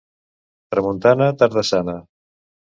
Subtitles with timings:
[0.75, 1.97] Tramuntana, tarda sana.